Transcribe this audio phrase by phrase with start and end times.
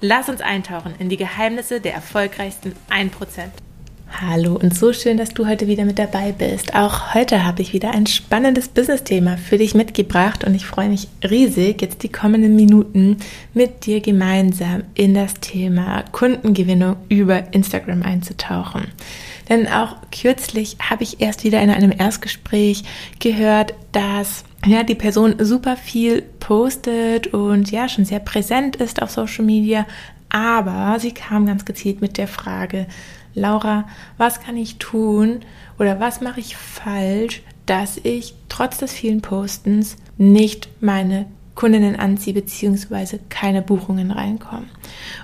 [0.00, 3.10] Lass uns eintauchen in die Geheimnisse der erfolgreichsten 1%.
[4.20, 6.74] Hallo und so schön, dass du heute wieder mit dabei bist.
[6.74, 11.08] Auch heute habe ich wieder ein spannendes Business-Thema für dich mitgebracht und ich freue mich
[11.28, 13.16] riesig, jetzt die kommenden Minuten
[13.54, 18.86] mit dir gemeinsam in das Thema Kundengewinnung über Instagram einzutauchen.
[19.48, 22.84] Denn auch kürzlich habe ich erst wieder in einem Erstgespräch
[23.18, 29.10] gehört, dass ja, die Person super viel postet und ja, schon sehr präsent ist auf
[29.10, 29.86] Social Media.
[30.28, 32.86] Aber sie kam ganz gezielt mit der Frage,
[33.34, 35.40] Laura, was kann ich tun
[35.78, 42.34] oder was mache ich falsch, dass ich trotz des vielen Postens nicht meine Kundinnen anziehe,
[42.34, 44.70] beziehungsweise keine Buchungen reinkommen.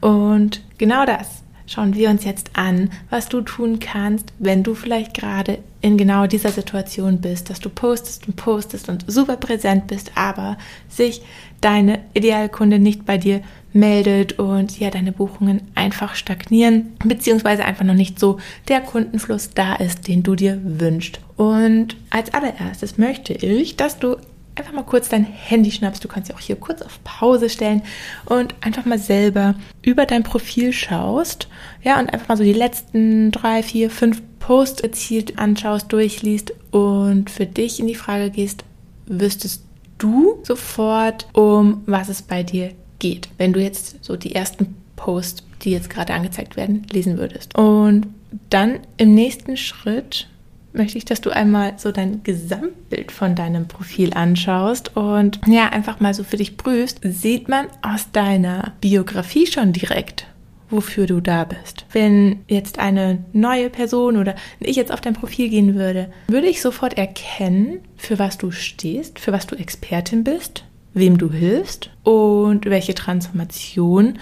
[0.00, 5.14] Und genau das schauen wir uns jetzt an, was du tun kannst, wenn du vielleicht
[5.14, 10.10] gerade in genau dieser Situation bist, dass du postest und postest und super präsent bist,
[10.16, 11.22] aber sich
[11.60, 17.94] deine Idealkunde nicht bei dir meldet und ja, deine Buchungen einfach stagnieren, beziehungsweise einfach noch
[17.94, 21.20] nicht so der Kundenfluss da ist, den du dir wünschst.
[21.36, 24.16] Und als allererstes möchte ich, dass du
[24.58, 26.04] einfach mal kurz dein Handy schnappst.
[26.04, 27.82] Du kannst ja auch hier kurz auf Pause stellen
[28.26, 31.48] und einfach mal selber über dein Profil schaust.
[31.82, 37.30] Ja, und einfach mal so die letzten drei, vier, fünf Posts gezielt anschaust, durchliest und
[37.30, 38.64] für dich in die Frage gehst,
[39.06, 39.64] wüsstest
[39.98, 45.44] du sofort, um was es bei dir geht, wenn du jetzt so die ersten Posts,
[45.62, 47.56] die jetzt gerade angezeigt werden, lesen würdest.
[47.56, 48.06] Und
[48.50, 50.28] dann im nächsten Schritt
[50.72, 56.00] möchte ich, dass du einmal so dein Gesamtbild von deinem Profil anschaust und ja, einfach
[56.00, 60.26] mal so für dich prüfst, sieht man aus deiner Biografie schon direkt,
[60.70, 61.86] wofür du da bist.
[61.92, 66.60] Wenn jetzt eine neue Person oder ich jetzt auf dein Profil gehen würde, würde ich
[66.60, 70.64] sofort erkennen, für was du stehst, für was du Expertin bist,
[70.94, 74.18] wem du hilfst und welche Transformation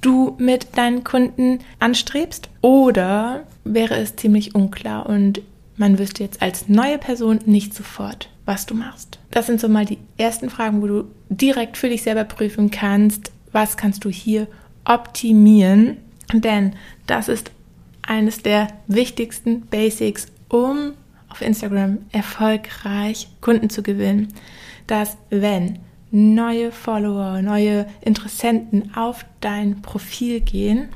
[0.00, 2.48] du mit deinen Kunden anstrebst?
[2.60, 5.40] Oder wäre es ziemlich unklar und
[5.76, 9.18] man wüsste jetzt als neue Person nicht sofort, was du machst.
[9.30, 13.32] Das sind so mal die ersten Fragen, wo du direkt für dich selber prüfen kannst,
[13.52, 14.46] was kannst du hier
[14.84, 15.96] optimieren.
[16.32, 16.74] Denn
[17.06, 17.50] das ist
[18.02, 20.92] eines der wichtigsten Basics, um
[21.28, 24.28] auf Instagram erfolgreich Kunden zu gewinnen,
[24.86, 25.80] dass wenn
[26.10, 30.90] neue Follower, neue Interessenten auf dein Profil gehen,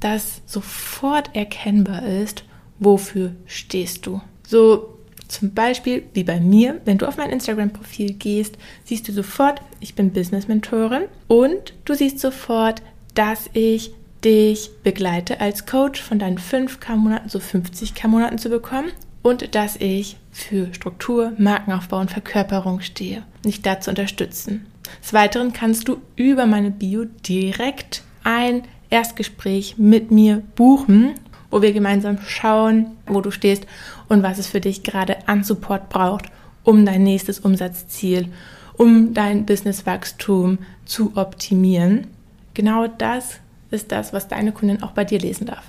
[0.00, 2.44] dass sofort erkennbar ist,
[2.78, 4.20] wofür stehst du.
[4.46, 9.62] So zum Beispiel wie bei mir, wenn du auf mein Instagram-Profil gehst, siehst du sofort,
[9.80, 12.82] ich bin Business-Mentorin und du siehst sofort,
[13.14, 13.92] dass ich
[14.24, 20.72] dich begleite als Coach von deinen 5K-Monaten zu 50K-Monaten zu bekommen und dass ich für
[20.74, 24.66] Struktur, Markenaufbau und Verkörperung stehe, dich dazu unterstützen.
[25.02, 31.14] Des Weiteren kannst du über meine Bio direkt ein Erstgespräch mit mir buchen,
[31.52, 33.66] wo wir gemeinsam schauen, wo du stehst
[34.08, 36.24] und was es für dich gerade an Support braucht,
[36.64, 38.28] um dein nächstes Umsatzziel,
[38.76, 42.08] um dein Businesswachstum zu optimieren.
[42.54, 43.38] Genau das
[43.70, 45.64] ist das, was deine Kundin auch bei dir lesen darf.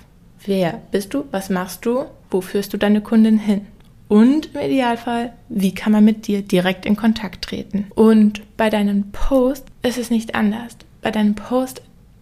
[0.45, 1.25] Wer bist du?
[1.31, 2.05] Was machst du?
[2.31, 3.67] Wo führst du deine Kundin hin?
[4.07, 7.87] Und im Idealfall, wie kann man mit dir direkt in Kontakt treten?
[7.95, 10.77] Und bei deinem Post ist es nicht anders.
[11.01, 11.81] Bei deinem Post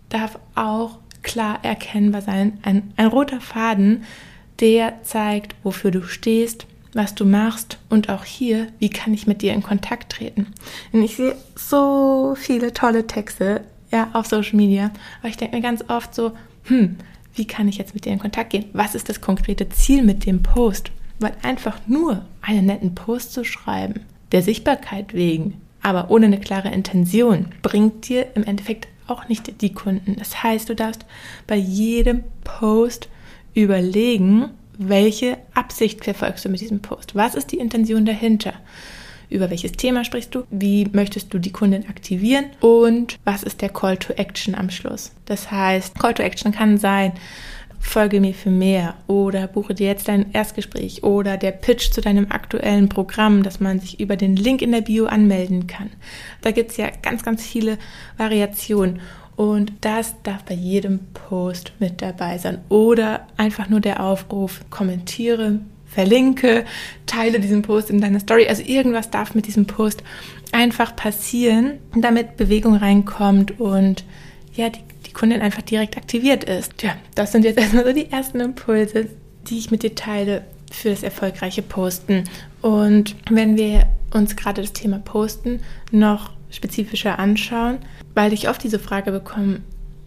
[0.10, 2.60] darf auch klar erkennbar sein.
[2.64, 4.04] Ein, ein roter Faden,
[4.60, 9.42] der zeigt, wofür du stehst, was du machst und auch hier, wie kann ich mit
[9.42, 10.48] dir in Kontakt treten.
[10.92, 13.62] Und ich sehe so viele tolle Texte
[13.92, 16.98] ja, auf Social Media, aber ich denke mir ganz oft so, hm,
[17.36, 18.66] wie kann ich jetzt mit dir in Kontakt gehen?
[18.74, 20.92] Was ist das konkrete Ziel mit dem Post?
[21.20, 24.02] Weil einfach nur einen netten Post zu schreiben,
[24.32, 29.74] der Sichtbarkeit wegen, aber ohne eine klare Intention, bringt dir im Endeffekt auch nicht die
[29.74, 30.16] Kunden.
[30.18, 31.06] Das heißt, du darfst
[31.48, 33.10] bei jedem Post
[33.54, 37.16] überlegen, welche Absicht verfolgst du mit diesem Post?
[37.16, 38.54] Was ist die Intention dahinter?
[39.30, 40.44] Über welches Thema sprichst du?
[40.50, 42.46] Wie möchtest du die Kunden aktivieren?
[42.60, 45.14] Und was ist der Call to Action am Schluss?
[45.26, 47.14] Das heißt, Call to Action kann sein,
[47.82, 52.32] folge mir für mehr oder buche dir jetzt dein Erstgespräch oder der Pitch zu deinem
[52.32, 55.90] aktuellen Programm, dass man sich über den Link in der Bio anmelden kann.
[56.42, 57.78] Da gibt es ja ganz, ganz viele
[58.18, 59.02] Variationen.
[59.36, 62.60] Und das darf bei jedem Post mit dabei sein.
[62.70, 66.66] Oder einfach nur der Aufruf, kommentiere, verlinke,
[67.06, 68.48] teile diesen Post in deiner Story.
[68.48, 70.04] Also irgendwas darf mit diesem Post
[70.52, 74.04] einfach passieren, damit Bewegung reinkommt und
[74.54, 74.82] ja, die,
[75.12, 76.82] die Kundin einfach direkt aktiviert ist.
[76.82, 79.10] Ja, das sind jetzt erstmal so die ersten Impulse,
[79.50, 82.24] die ich mit dir teile für das erfolgreiche Posten.
[82.62, 85.60] Und wenn wir uns gerade das Thema Posten
[85.92, 87.80] noch spezifischer anschauen,
[88.14, 89.60] weil ich oft diese Frage bekomme,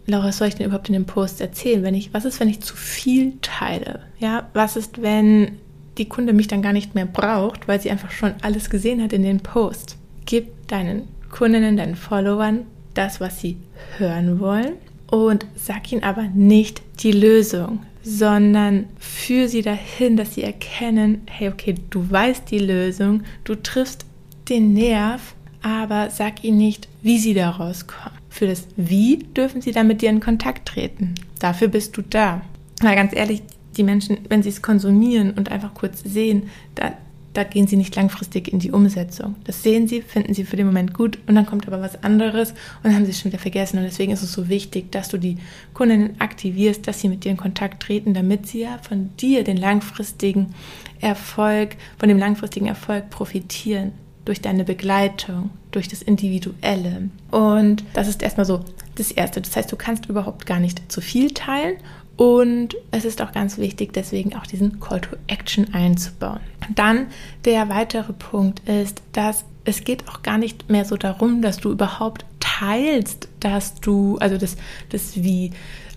[0.07, 1.83] Laura, was soll ich denn überhaupt in dem Post erzählen?
[1.83, 4.01] Wenn ich, was ist, wenn ich zu viel teile?
[4.19, 5.59] Ja, was ist, wenn
[5.99, 9.13] die Kunde mich dann gar nicht mehr braucht, weil sie einfach schon alles gesehen hat
[9.13, 9.97] in den Post?
[10.25, 12.65] Gib deinen Kundinnen, deinen Followern
[12.95, 13.57] das, was sie
[13.97, 14.73] hören wollen
[15.07, 21.49] und sag ihnen aber nicht die Lösung, sondern führe sie dahin, dass sie erkennen, hey,
[21.49, 24.05] okay, du weißt die Lösung, du triffst
[24.49, 28.13] den Nerv, aber sag ihnen nicht, wie sie da rauskommen.
[28.29, 31.15] Für das Wie dürfen sie dann mit dir in Kontakt treten.
[31.39, 32.41] Dafür bist du da.
[32.83, 33.41] Mal ganz ehrlich,
[33.77, 36.93] die Menschen, wenn sie es konsumieren und einfach kurz sehen, da,
[37.35, 39.35] da gehen sie nicht langfristig in die Umsetzung.
[39.43, 42.51] Das sehen sie, finden sie für den Moment gut und dann kommt aber was anderes
[42.51, 43.77] und dann haben sie es schon wieder vergessen.
[43.77, 45.37] Und deswegen ist es so wichtig, dass du die
[45.73, 49.57] Kundinnen aktivierst, dass sie mit dir in Kontakt treten, damit sie ja von dir den
[49.57, 50.55] langfristigen
[51.01, 53.91] Erfolg, von dem langfristigen Erfolg profitieren
[54.23, 57.09] durch deine Begleitung, durch das Individuelle.
[57.31, 58.61] Und das ist erstmal so
[58.95, 59.41] das Erste.
[59.41, 61.75] Das heißt, du kannst überhaupt gar nicht zu viel teilen
[62.17, 66.39] und es ist auch ganz wichtig, deswegen auch diesen Call to Action einzubauen.
[66.73, 67.07] Dann
[67.43, 71.71] der weitere Punkt ist, dass es geht auch gar nicht mehr so darum, dass du
[71.71, 74.55] überhaupt teilst, dass du, also das,
[74.89, 75.51] das wie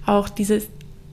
[0.06, 0.68] auch dieses,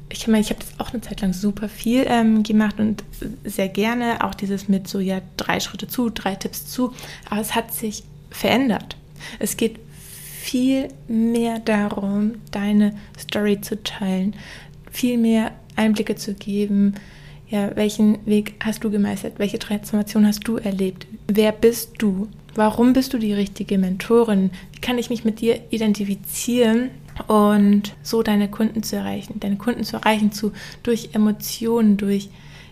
[0.09, 3.03] ich meine, ich habe das auch eine Zeit lang super viel ähm, gemacht und
[3.43, 6.93] sehr gerne auch dieses mit so, ja, drei Schritte zu, drei Tipps zu,
[7.29, 8.95] aber es hat sich verändert.
[9.39, 9.79] Es geht
[10.45, 14.35] viel mehr darum, deine Story zu teilen,
[14.95, 16.95] viel mehr Einblicke zu geben.
[17.49, 19.33] Ja, welchen Weg hast du gemeistert?
[19.37, 21.05] Welche Transformation hast du erlebt?
[21.27, 22.27] Wer bist du?
[22.55, 24.49] Warum bist du die richtige Mentorin?
[24.71, 26.89] Wie kann ich mich mit dir identifizieren
[27.27, 29.39] und so deine Kunden zu erreichen?
[29.41, 32.29] Deine Kunden zu erreichen zu, durch Emotionen, durch,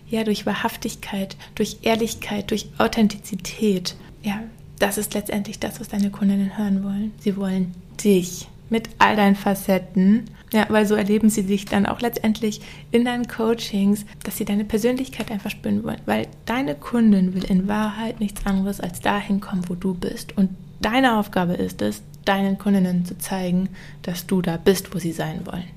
[0.08, 3.94] ja, durch Wahrhaftigkeit, durch Ehrlichkeit, durch Authentizität.
[4.22, 4.42] Ja,
[4.78, 7.12] das ist letztendlich das, was deine Kundinnen hören wollen.
[7.20, 10.24] Sie wollen dich mit all deinen Facetten.
[10.52, 12.60] Ja, weil so erleben sie sich dann auch letztendlich
[12.90, 16.00] in deinen Coachings, dass sie deine Persönlichkeit einfach spüren wollen.
[16.06, 20.36] Weil deine Kundin will in Wahrheit nichts anderes als dahin kommen, wo du bist.
[20.36, 20.50] Und
[20.80, 23.68] deine Aufgabe ist es, deinen Kundinnen zu zeigen,
[24.02, 25.70] dass du da bist, wo sie sein wollen.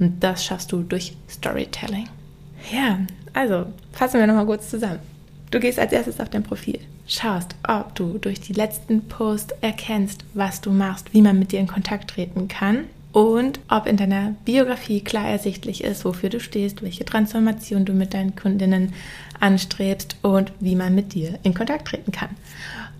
[0.00, 2.08] Und das schaffst du durch Storytelling.
[2.72, 2.98] Ja,
[3.34, 4.98] also fassen wir nochmal kurz zusammen.
[5.52, 10.24] Du gehst als erstes auf dein Profil schaust, ob du durch die letzten Posts erkennst,
[10.34, 14.34] was du machst, wie man mit dir in Kontakt treten kann und ob in deiner
[14.44, 18.92] Biografie klar ersichtlich ist, wofür du stehst, welche Transformation du mit deinen Kundinnen
[19.40, 22.30] anstrebst und wie man mit dir in Kontakt treten kann.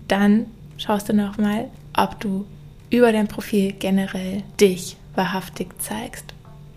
[0.07, 2.45] Dann schaust du nochmal, ob du
[2.89, 6.33] über dein Profil generell dich wahrhaftig zeigst,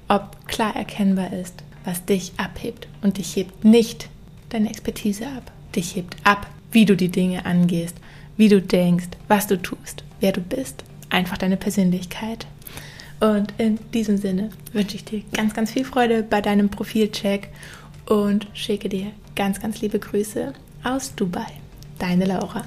[0.09, 4.09] ob klar erkennbar ist, was dich abhebt und dich hebt nicht
[4.49, 5.50] deine Expertise ab.
[5.75, 7.96] Dich hebt ab wie du die Dinge angehst,
[8.37, 12.46] wie du denkst, was du tust, wer du bist, einfach deine Persönlichkeit.
[13.20, 17.48] Und in diesem Sinne wünsche ich dir ganz, ganz viel Freude bei deinem Profilcheck
[18.06, 21.46] und schicke dir ganz, ganz liebe Grüße aus Dubai.
[21.98, 22.65] Deine Laura.